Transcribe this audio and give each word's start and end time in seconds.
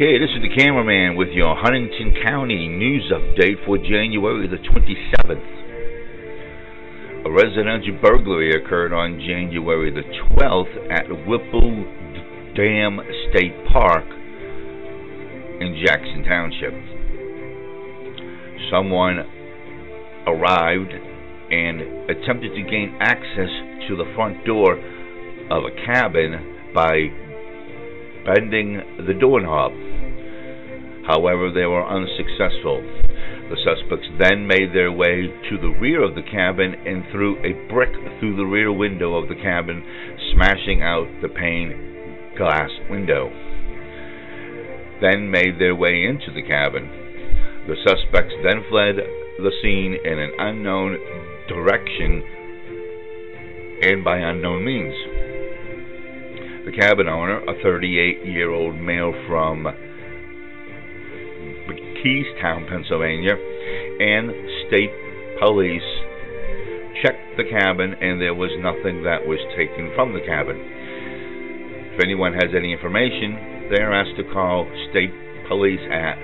Okay, 0.00 0.16
this 0.16 0.32
is 0.32 0.40
the 0.40 0.48
cameraman 0.56 1.14
with 1.14 1.28
your 1.28 1.54
Huntingdon 1.54 2.24
County 2.24 2.68
news 2.68 3.12
update 3.12 3.62
for 3.66 3.76
January 3.76 4.48
the 4.48 4.56
27th. 4.56 5.44
A 7.26 7.30
residential 7.30 8.00
burglary 8.00 8.48
occurred 8.56 8.94
on 8.94 9.20
January 9.20 9.90
the 9.92 10.00
12th 10.32 10.90
at 10.90 11.04
Whipple 11.28 11.84
Dam 12.56 12.98
State 13.28 13.52
Park 13.70 14.06
in 15.60 15.84
Jackson 15.84 16.24
Township. 16.24 16.72
Someone 18.72 19.18
arrived 20.26 20.94
and 21.52 22.08
attempted 22.08 22.54
to 22.56 22.62
gain 22.62 22.96
access 23.00 23.52
to 23.86 23.96
the 23.96 24.10
front 24.16 24.46
door 24.46 24.78
of 25.50 25.64
a 25.64 25.76
cabin 25.84 26.72
by 26.72 27.12
bending 28.24 28.80
the 29.06 29.12
doorknob. 29.12 29.89
However, 31.10 31.50
they 31.50 31.66
were 31.66 31.82
unsuccessful. 31.82 32.78
The 33.50 33.58
suspects 33.66 34.06
then 34.22 34.46
made 34.46 34.72
their 34.72 34.92
way 34.92 35.26
to 35.26 35.58
the 35.58 35.74
rear 35.82 36.04
of 36.04 36.14
the 36.14 36.22
cabin 36.22 36.72
and 36.86 37.02
threw 37.10 37.34
a 37.42 37.66
brick 37.66 37.90
through 38.20 38.36
the 38.36 38.46
rear 38.46 38.70
window 38.70 39.16
of 39.16 39.28
the 39.28 39.34
cabin, 39.34 39.82
smashing 40.32 40.82
out 40.82 41.08
the 41.20 41.28
pane 41.28 41.74
glass 42.38 42.70
window. 42.88 43.26
Then 45.02 45.28
made 45.28 45.58
their 45.58 45.74
way 45.74 46.04
into 46.06 46.30
the 46.30 46.46
cabin. 46.46 46.86
The 47.66 47.74
suspects 47.82 48.34
then 48.44 48.62
fled 48.70 48.94
the 48.94 49.52
scene 49.62 49.98
in 50.04 50.16
an 50.16 50.30
unknown 50.38 50.96
direction 51.48 52.22
and 53.82 54.04
by 54.04 54.18
unknown 54.18 54.64
means. 54.64 54.94
The 56.66 56.72
cabin 56.78 57.08
owner, 57.08 57.42
a 57.48 57.60
38 57.64 58.26
year 58.26 58.52
old 58.52 58.76
male 58.76 59.12
from 59.26 59.66
Keystone, 62.02 62.66
Pennsylvania, 62.68 63.36
and 63.36 64.32
state 64.66 64.90
police 65.38 65.86
checked 67.02 67.36
the 67.36 67.44
cabin 67.44 67.94
and 67.94 68.20
there 68.20 68.34
was 68.34 68.50
nothing 68.60 69.04
that 69.04 69.26
was 69.26 69.38
taken 69.56 69.90
from 69.94 70.12
the 70.12 70.20
cabin. 70.20 70.60
If 71.94 72.02
anyone 72.02 72.34
has 72.34 72.52
any 72.56 72.72
information, 72.72 73.68
they 73.70 73.80
are 73.82 73.92
asked 73.92 74.16
to 74.16 74.24
call 74.32 74.66
state 74.90 75.12
police 75.48 75.80
at 75.90 76.18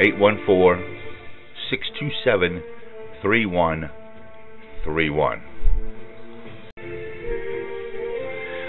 814 0.00 0.84
627 1.70 2.62
3131. 3.22 5.42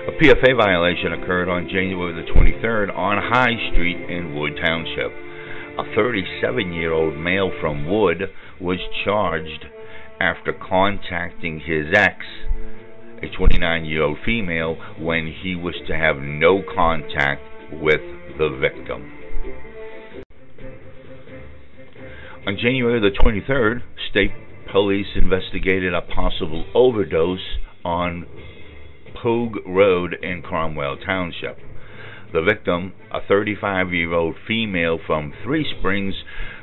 A 0.04 0.12
PFA 0.20 0.52
violation 0.56 1.14
occurred 1.14 1.50
on 1.50 1.68
January 1.70 2.14
the 2.14 2.22
23rd 2.32 2.96
on 2.96 3.18
High 3.18 3.56
Street 3.72 3.98
in 4.10 4.36
Wood 4.36 4.60
Township. 4.62 5.12
A 5.76 5.84
37 5.96 6.72
year 6.72 6.94
old 6.94 7.18
male 7.18 7.52
from 7.60 7.90
Wood 7.90 8.30
was 8.62 8.78
charged 9.04 9.66
after 10.20 10.54
contacting 10.54 11.62
his 11.62 11.88
ex, 11.92 12.24
a 13.24 13.28
29 13.36 13.84
year 13.86 14.04
old 14.04 14.20
female, 14.24 14.76
when 15.00 15.34
he 15.42 15.56
was 15.56 15.74
to 15.88 15.96
have 15.96 16.18
no 16.18 16.62
contact 16.62 17.42
with 17.72 18.02
the 18.38 18.50
victim. 18.62 19.12
On 22.46 22.56
January 22.56 23.00
the 23.00 23.18
23rd, 23.18 23.82
state 24.12 24.32
police 24.72 25.08
investigated 25.16 25.96
a 25.96 26.02
possible 26.02 26.66
overdose 26.76 27.58
on 27.84 28.28
Pogue 29.16 29.58
Road 29.66 30.18
in 30.22 30.44
Cromwell 30.44 30.98
Township. 30.98 31.58
The 32.34 32.42
victim, 32.42 32.94
a 33.12 33.20
35 33.28 33.94
year 33.94 34.12
old 34.12 34.36
female 34.48 34.98
from 35.06 35.34
Three 35.44 35.66
Springs, 35.78 36.16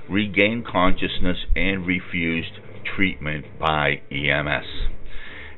regained 0.09 0.67
consciousness 0.67 1.37
and 1.55 1.87
refused 1.87 2.59
treatment 2.97 3.47
by 3.61 4.03
EMS. 4.11 4.67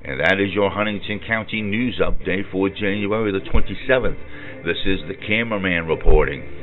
And 0.05 0.21
that 0.21 0.39
is 0.39 0.53
your 0.53 0.71
Huntingdon 0.71 1.21
County 1.27 1.63
news 1.63 1.99
update 1.99 2.51
for 2.53 2.69
January 2.69 3.33
the 3.33 3.39
27th. 3.39 4.65
This 4.67 4.77
is 4.85 5.01
the 5.09 5.15
cameraman 5.15 5.87
reporting. 5.87 6.62